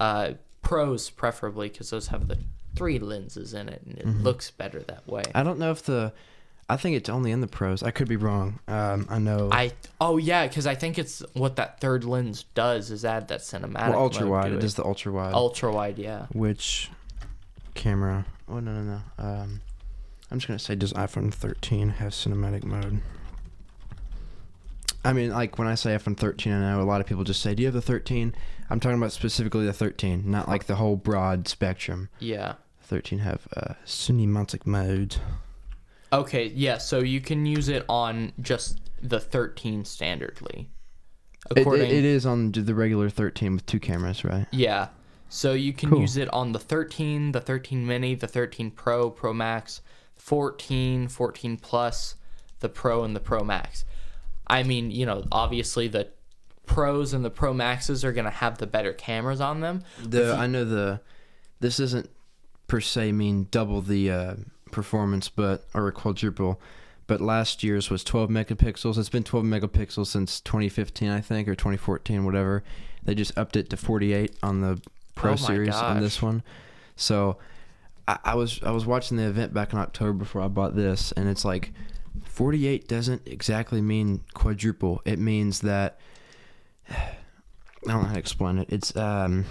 [0.00, 2.38] uh, pros preferably because those have the
[2.74, 5.22] three lenses in it and it looks better that way.
[5.34, 6.12] I don't know if the.
[6.68, 7.82] I think it's only in the pros.
[7.82, 8.60] I could be wrong.
[8.66, 9.50] Um, I know.
[9.52, 13.40] I oh yeah, because I think it's what that third lens does is add that
[13.40, 13.90] cinematic.
[13.90, 14.52] well, ultra wide.
[14.52, 15.34] It does the ultra wide.
[15.34, 16.26] ultra wide, yeah.
[16.32, 16.90] Which
[17.74, 18.24] camera?
[18.48, 19.00] Oh no no no.
[19.22, 19.60] Um,
[20.32, 23.00] I'm just gonna say, does iPhone 13 have cinematic mode?
[25.04, 27.42] I mean, like when I say iPhone 13, I know a lot of people just
[27.42, 28.34] say, "Do you have the 13?"
[28.70, 32.08] I'm talking about specifically the 13, not like the whole broad spectrum.
[32.18, 32.54] Yeah.
[32.80, 35.16] 13 have uh, cinematic mode.
[36.14, 36.78] Okay, yeah.
[36.78, 40.66] So you can use it on just the 13 standardly.
[41.54, 44.46] It, it, it is on the regular 13 with two cameras, right?
[44.50, 44.88] Yeah.
[45.28, 46.00] So you can Cool.
[46.00, 49.80] use it on the 13, the 13 mini, the 13 Pro, Pro Max,
[50.16, 52.16] 14, 14 Plus,
[52.60, 53.84] the Pro, and the Pro Max.
[54.46, 56.08] I mean, you know, obviously the
[56.66, 59.82] Pros and the Pro Maxes are going to have the better cameras on them.
[60.02, 61.00] The I know the
[61.60, 62.08] this isn't
[62.66, 64.34] per se mean double the uh,
[64.70, 66.60] performance, but or quadruple.
[67.06, 68.96] But last year's was 12 megapixels.
[68.96, 72.62] It's been 12 megapixels since 2015, I think, or 2014, whatever.
[73.02, 74.80] They just upped it to 48 on the
[75.14, 76.42] Pro Oh series on this one.
[76.96, 77.38] So
[78.08, 81.12] I, I was I was watching the event back in October before I bought this,
[81.12, 81.72] and it's like
[82.24, 85.02] 48 doesn't exactly mean quadruple.
[85.04, 85.98] It means that
[86.90, 87.16] I
[87.86, 88.68] don't know how to explain it.
[88.70, 89.44] It's um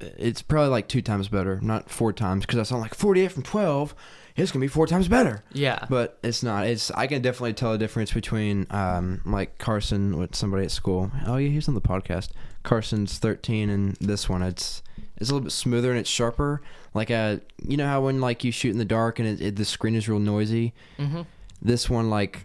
[0.00, 3.42] it's probably like two times better, not four times, because I saw like 48 from
[3.42, 3.94] 12.
[4.36, 5.84] It's gonna be four times better, Yeah.
[5.90, 6.66] but it's not.
[6.66, 11.10] It's I can definitely tell a difference between um like Carson with somebody at school.
[11.26, 12.30] Oh yeah, he's on the podcast.
[12.62, 14.82] Carson's 13 and this one it's
[15.16, 16.62] it's a little bit smoother and it's sharper.
[16.94, 19.56] Like a you know how when like you shoot in the dark and it, it,
[19.56, 20.72] the screen is real noisy.
[20.96, 21.22] hmm
[21.60, 22.44] This one like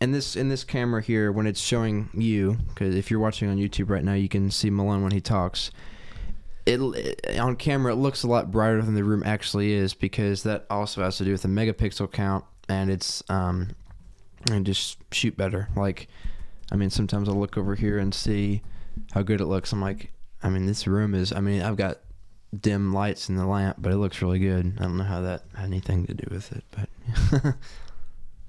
[0.00, 3.58] in this in this camera here when it's showing you because if you're watching on
[3.58, 5.70] YouTube right now you can see Malone when he talks.
[6.70, 10.66] It, on camera it looks a lot brighter than the room actually is because that
[10.70, 13.70] also has to do with the megapixel count and it's um
[14.50, 15.68] and just shoot better.
[15.76, 16.08] Like
[16.72, 18.62] I mean sometimes I'll look over here and see
[19.12, 19.72] how good it looks.
[19.72, 21.98] I'm like I mean this room is I mean I've got
[22.58, 24.76] dim lights in the lamp but it looks really good.
[24.78, 27.54] I don't know how that had anything to do with it but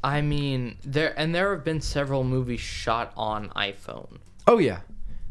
[0.03, 4.17] I mean, there and there have been several movies shot on iPhone.
[4.47, 4.79] Oh yeah,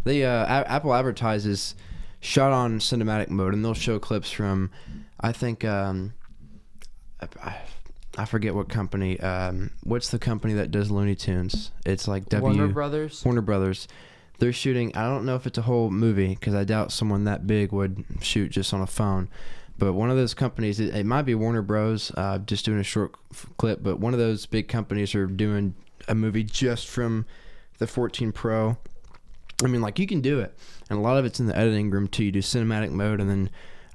[0.04, 1.74] the uh, A- Apple advertises
[2.20, 4.70] shot on cinematic mode, and they'll show clips from,
[5.20, 6.14] I think, um,
[7.42, 7.56] I,
[8.16, 9.18] I forget what company.
[9.20, 11.70] Um, what's the company that does Looney Tunes?
[11.86, 13.24] It's like W Warner Brothers.
[13.24, 13.88] Warner Brothers.
[14.38, 14.96] They're shooting.
[14.96, 18.04] I don't know if it's a whole movie because I doubt someone that big would
[18.20, 19.28] shoot just on a phone.
[19.78, 22.10] But one of those companies, it, it might be Warner Bros.
[22.16, 23.14] Uh, just doing a short
[23.56, 23.82] clip.
[23.82, 25.74] But one of those big companies are doing
[26.08, 27.26] a movie just from
[27.78, 28.76] the 14 Pro.
[29.62, 30.56] I mean, like you can do it,
[30.88, 32.24] and a lot of it's in the editing room too.
[32.24, 33.50] You do cinematic mode and then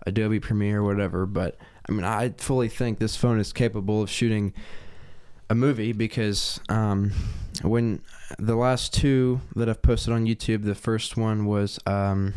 [0.06, 1.26] Adobe Premiere or whatever.
[1.26, 4.54] But I mean, I fully think this phone is capable of shooting
[5.50, 7.12] a movie because um,
[7.62, 8.02] when
[8.40, 12.34] the last two that I've posted on YouTube, the first one was um,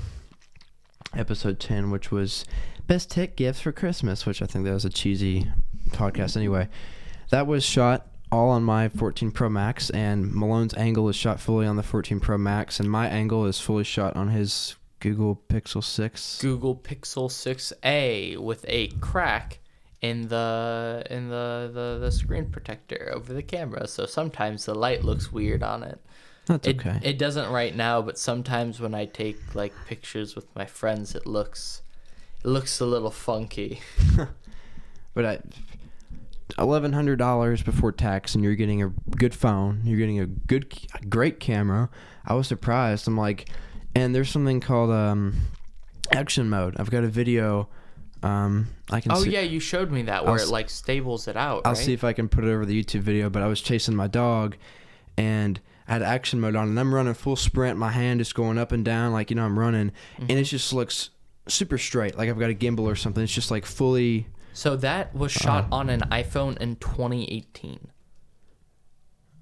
[1.17, 2.45] episode 10, which was
[2.87, 5.47] best tech gifts for Christmas, which I think that was a cheesy
[5.91, 6.69] podcast anyway.
[7.31, 11.67] That was shot all on my 14 Pro Max, and Malone's angle is shot fully
[11.67, 15.83] on the 14 Pro Max, and my angle is fully shot on his Google Pixel
[15.83, 16.39] 6.
[16.41, 19.61] Google Pixel 6a with a crack
[20.01, 23.87] in the in the, the the screen protector over the camera.
[23.89, 26.01] So sometimes the light looks weird on it.
[26.47, 27.01] That's It, okay.
[27.03, 31.27] it doesn't right now, but sometimes when I take like pictures with my friends, it
[31.27, 31.83] looks
[32.45, 33.81] it looks a little funky.
[35.19, 35.39] But I,
[36.57, 39.83] eleven hundred dollars before tax, and you're getting a good phone.
[39.85, 41.91] You're getting a good, a great camera.
[42.25, 43.07] I was surprised.
[43.07, 43.49] I'm like,
[43.95, 45.35] and there's something called um,
[46.13, 46.77] action mode.
[46.79, 47.69] I've got a video.
[48.23, 49.13] Um, I can.
[49.13, 51.63] Oh see, yeah, you showed me that I'll where it like stables it out.
[51.65, 51.79] I'll right?
[51.79, 53.31] see if I can put it over the YouTube video.
[53.31, 54.57] But I was chasing my dog,
[55.17, 57.79] and I had action mode on, and I'm running full sprint.
[57.79, 60.73] My hand is going up and down, like you know I'm running, and it just
[60.73, 61.11] looks
[61.47, 63.23] super straight, like I've got a gimbal or something.
[63.23, 64.27] It's just like fully.
[64.53, 65.77] So that was shot Uh-huh.
[65.77, 67.89] on an iPhone in 2018.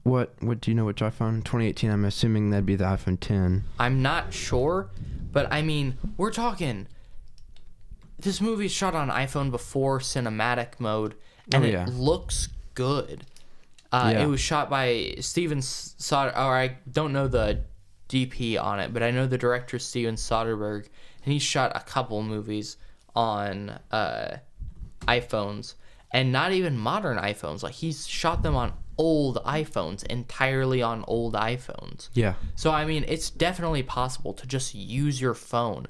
[0.03, 0.35] What?
[0.41, 0.85] What do you know?
[0.85, 1.43] Which iPhone?
[1.45, 1.91] 2018.
[1.91, 3.65] I'm assuming that'd be the iPhone 10.
[3.79, 4.91] I'm not sure,
[5.33, 6.87] but I mean, we're talking.
[8.19, 11.15] This movie is shot on iPhone before cinematic mode,
[11.53, 13.25] and Oh, it looks good.
[13.93, 14.23] Uh, Yeah.
[14.25, 17.65] It was shot by Steven Soder, or I don't know the
[18.09, 20.87] DP on it, but I know the director Steven Soderbergh,
[21.25, 22.77] and he shot a couple movies
[23.15, 24.37] on uh,
[25.01, 25.75] iPhones,
[26.13, 27.63] and not even modern iPhones.
[27.63, 32.09] Like he's shot them on old iPhones, entirely on old iPhones.
[32.15, 32.35] Yeah.
[32.55, 35.87] So I mean, it's definitely possible to just use your phone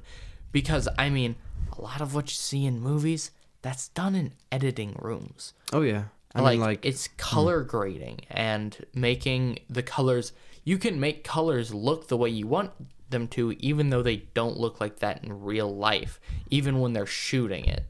[0.51, 1.35] because I mean,
[1.77, 5.53] a lot of what you see in movies that's done in editing rooms.
[5.73, 6.05] Oh yeah.
[6.35, 6.87] I like, mean, like hmm.
[6.87, 12.45] it's color grading and making the colors you can make colors look the way you
[12.45, 12.71] want
[13.09, 17.05] them to even though they don't look like that in real life even when they're
[17.05, 17.83] shooting it.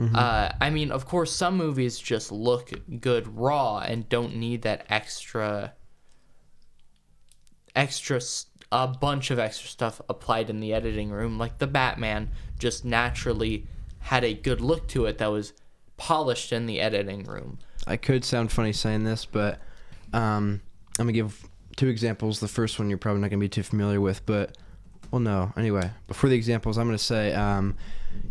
[0.00, 0.16] Mm-hmm.
[0.16, 4.86] Uh, I mean, of course, some movies just look good raw and don't need that
[4.88, 5.74] extra,
[7.76, 8.18] extra,
[8.72, 11.36] a bunch of extra stuff applied in the editing room.
[11.36, 13.66] Like the Batman just naturally
[13.98, 15.52] had a good look to it that was
[15.98, 17.58] polished in the editing room.
[17.86, 19.60] I could sound funny saying this, but
[20.14, 20.62] um,
[20.98, 22.40] I'm gonna give two examples.
[22.40, 24.56] The first one you're probably not gonna be too familiar with, but
[25.10, 25.52] well, no.
[25.56, 27.76] Anyway, before the examples, I'm gonna say um,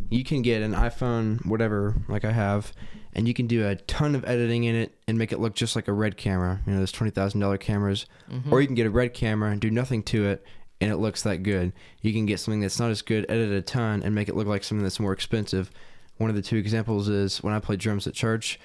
[0.10, 2.74] you can get an iPhone, whatever, like I have,
[3.14, 5.76] and you can do a ton of editing in it and make it look just
[5.76, 6.62] like a red camera.
[6.66, 8.06] You know, those twenty thousand dollar cameras,
[8.52, 10.46] or you can get a red camera and do nothing to it.
[10.82, 11.74] And it looks that good.
[12.02, 14.48] You can get something that's not as good, edit a ton, and make it look
[14.48, 15.70] like something that's more expensive.
[16.16, 18.60] One of the two examples is when I play drums at church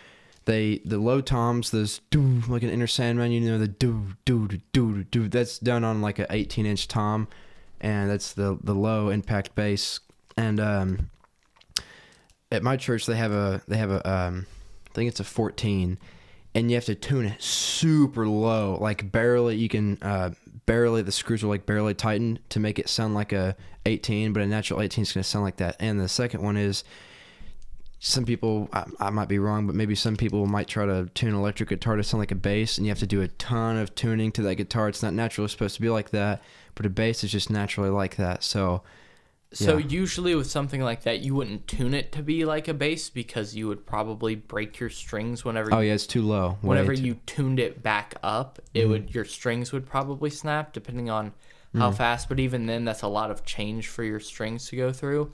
[0.45, 4.47] they the low toms those do like an Enter Sandman you know the do do
[4.49, 7.29] do do do that's done on like an 18 inch tom
[7.85, 10.01] and that's the the low impact bass
[10.37, 11.11] and um
[12.51, 14.47] at my church they have a they have a um
[14.91, 15.99] i think it's a 14
[16.57, 20.31] and you have to tune it super low like barely you can uh
[20.67, 23.57] barely the screws are like barely tightened to make it sound like a
[23.87, 25.77] 18, but a natural 18 is going to sound like that.
[25.79, 26.85] And the second one is
[28.07, 31.31] some people I, I might be wrong, but maybe some people might try to tune
[31.31, 33.79] an electric guitar to sound like a bass, and you have to do a ton
[33.79, 34.89] of tuning to that guitar.
[34.89, 36.43] It's not naturally supposed to be like that,
[36.75, 38.43] but a bass is just naturally like that.
[38.43, 38.83] So
[39.53, 39.87] So Yeah.
[39.87, 43.55] usually with something like that, you wouldn't tune it to be like a bass because
[43.55, 46.59] you would probably break your strings whenever oh you, yeah, it's too low.
[46.61, 48.59] whenever too- you tuned it back up.
[48.59, 48.79] Mm-hmm.
[48.81, 51.33] It would your strings would probably snap depending on
[51.75, 51.97] how Mm.
[51.97, 52.29] fast.
[52.29, 55.33] But even then, that's a lot of change for your strings to go through.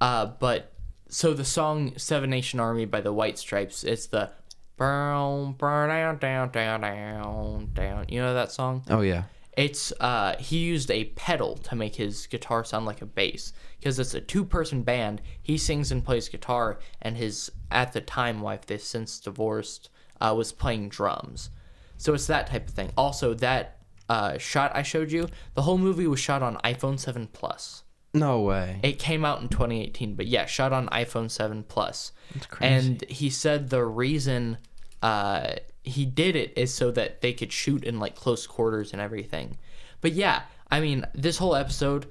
[0.00, 0.72] Uh, but
[1.08, 4.30] so the song Seven Nation Army by the White Stripes, it's the
[4.78, 8.04] down down down down down.
[8.08, 8.84] You know that song?
[8.88, 9.24] oh yeah,
[9.56, 13.98] It's uh he used a pedal to make his guitar sound like a bass because
[13.98, 15.20] it's a two-person band.
[15.42, 19.90] He sings and plays guitar, and his at the time wife, they've since divorced,
[20.20, 21.50] uh, was playing drums.
[21.96, 22.92] So it's that type of thing.
[22.96, 23.78] Also, that
[24.08, 27.82] uh, shot I showed you, the whole movie was shot on iPhone 7 Plus.
[28.14, 28.80] No way.
[28.82, 32.12] It came out in 2018, but yeah, shot on iPhone 7 Plus.
[32.34, 32.74] That's crazy.
[32.74, 34.58] And he said the reason
[35.02, 35.54] uh,
[35.84, 39.58] he did it is so that they could shoot in like close quarters and everything.
[40.00, 42.06] But yeah, I mean, this whole episode,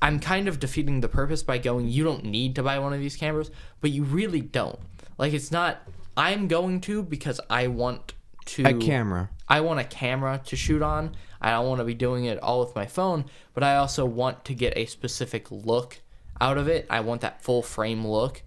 [0.00, 3.00] I'm kind of defeating the purpose by going, you don't need to buy one of
[3.00, 3.50] these cameras,
[3.80, 4.78] but you really don't.
[5.16, 5.82] Like, it's not,
[6.16, 8.14] I'm going to because I want
[8.46, 8.66] to.
[8.66, 9.30] a camera.
[9.48, 11.16] I want a camera to shoot on.
[11.40, 13.24] I don't want to be doing it all with my phone,
[13.54, 16.00] but I also want to get a specific look
[16.40, 16.86] out of it.
[16.90, 18.42] I want that full frame look.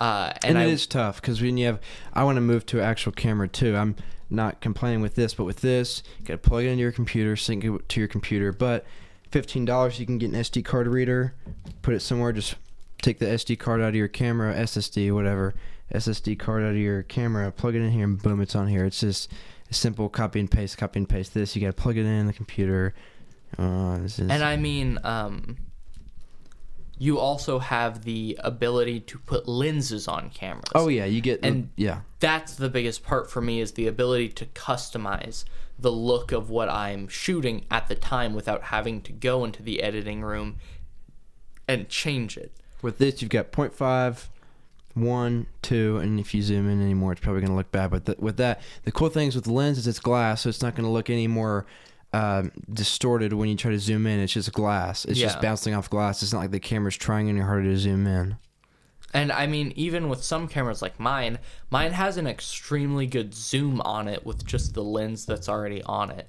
[0.00, 1.80] Uh, and and, I, it is tough because when you have,
[2.12, 3.76] I want to move to an actual camera too.
[3.76, 3.96] I'm
[4.28, 7.36] not complaining with this, but with this, you got to plug it into your computer,
[7.36, 8.52] sync it to your computer.
[8.52, 8.84] But
[9.30, 11.34] fifteen dollars, you can get an SD card reader,
[11.82, 12.56] put it somewhere, just
[13.02, 15.54] take the SD card out of your camera, SSD, whatever,
[15.92, 18.84] SSD card out of your camera, plug it in here, and boom, it's on here.
[18.84, 19.30] It's just
[19.74, 21.34] simple copy and paste, copy and paste.
[21.34, 22.94] This you got to plug it in the computer.
[23.58, 25.56] Uh, is, and I mean, um,
[26.98, 30.64] you also have the ability to put lenses on cameras.
[30.74, 32.00] oh yeah, you get and- yeah.
[32.20, 35.44] that's the biggest part for me is the ability to customize
[35.78, 39.82] the look of what I'm shooting at the time without having to go into the
[39.82, 40.56] editing room
[41.66, 42.52] and change it.
[42.80, 44.28] With this, you've got 0.5,
[44.94, 47.90] 1, 2, and if you zoom in anymore, it's probably going to look bad.
[47.90, 50.48] But th- with that, the cool thing is with the lens is it's glass, so
[50.48, 51.66] it's not going to look any more
[52.12, 54.20] um, distorted when you try to zoom in.
[54.20, 55.04] It's just glass.
[55.04, 55.26] It's Yeah.
[55.26, 56.22] just bouncing off glass.
[56.22, 58.36] It's not like the camera's trying any harder to zoom in.
[59.12, 61.38] And I mean, even with some cameras like mine,
[61.70, 66.10] mine has an extremely good zoom on it with just the lens that's already on
[66.10, 66.28] it.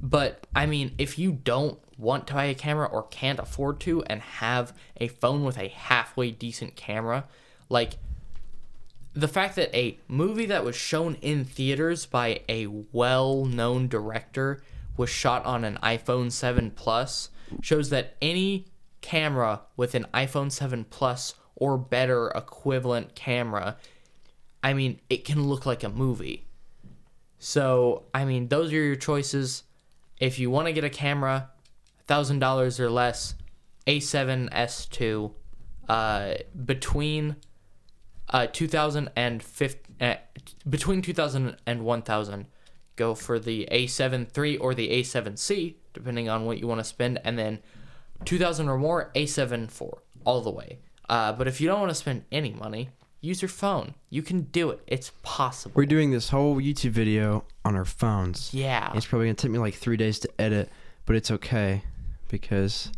[0.00, 4.02] But I mean, if you don't want to buy a camera or can't afford to
[4.04, 7.24] and have a phone with a halfway decent camera,
[7.68, 7.98] like
[9.14, 14.62] the fact that a movie that was shown in theaters by a well-known director
[14.96, 17.30] was shot on an iPhone 7 Plus
[17.62, 18.66] shows that any
[19.00, 23.76] camera with an iPhone 7 Plus or better equivalent camera,
[24.62, 26.46] I mean, it can look like a movie.
[27.38, 29.62] So, I mean, those are your choices.
[30.20, 31.50] If you want to get a camera,
[32.08, 33.34] $1,000 or less,
[33.86, 35.32] A7 S2,
[35.88, 37.36] uh, between
[38.30, 40.14] uh, 2000 and 50, uh,
[40.68, 42.46] between 2000 and 1000
[42.96, 47.20] go for the A7 III or the A7C depending on what you want to spend
[47.24, 47.60] and then
[48.24, 50.78] 2000 or more A7 IV all the way.
[51.08, 52.90] Uh, but if you don't want to spend any money
[53.26, 53.94] use your phone.
[54.10, 54.80] You can do it.
[54.86, 55.74] It's possible.
[55.74, 58.54] We're doing this whole YouTube video on our phones.
[58.54, 58.92] yeah.
[58.94, 60.70] It's probably going to take me like three days to edit,
[61.04, 61.82] but it's okay
[62.28, 62.90] because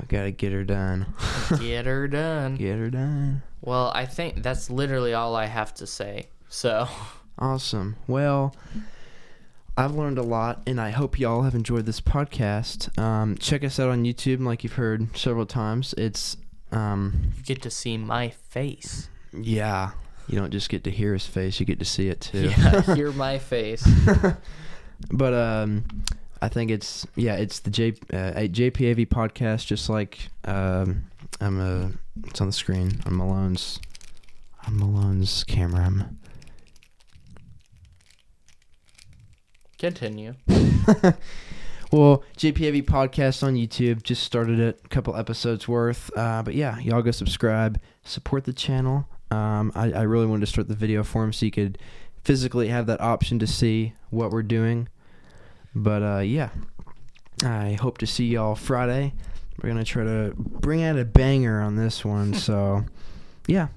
[0.00, 1.06] I got to get her done.
[1.60, 3.42] get her done get her done.
[3.60, 6.88] well i think that's literally all i have to say so
[7.36, 7.96] Awesome.
[8.06, 8.54] Well,
[9.76, 12.96] I've learned a lot, and I hope y'all have enjoyed this podcast.
[12.96, 15.94] Um, check us out on YouTube, like you've heard several times.
[15.98, 16.36] It's,
[16.70, 19.90] um, you get to see my face yeah,
[20.28, 22.52] you don't just get to hear his face; you get to see it too.
[22.56, 23.86] yeah hear my face
[25.10, 25.84] But um,
[26.44, 31.04] I think it's yeah, it's the J uh, JPAV podcast, just like um,
[31.40, 31.90] I'm a.
[32.26, 33.80] It's on the screen on Malone's
[34.66, 35.86] on Malone's camera.
[35.86, 36.18] I'm,
[39.78, 40.34] continue
[41.90, 44.02] Well, JPAV podcast on YouTube.
[44.02, 46.10] Just started it, a couple episodes worth.
[46.14, 49.08] Uh, but yeah, y'all go subscribe, support the channel.
[49.30, 51.78] Um, I, I really wanted to start the video form so you could
[52.22, 54.88] physically have that option to see what we're doing.
[55.74, 56.50] But uh, yeah,
[57.44, 59.12] I hope to see y'all Friday.
[59.62, 62.34] We're gonna try to bring out a banger on this one.
[62.48, 62.84] so
[63.46, 63.68] yeah,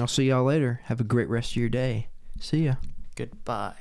[0.00, 0.80] I'll see y'all later.
[0.84, 2.08] Have a great rest of your day.
[2.40, 2.74] See ya.
[3.16, 3.74] goodbye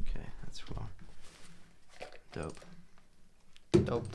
[0.00, 0.88] Okay, that's well.
[2.32, 2.60] Dope.
[3.84, 4.06] Dope.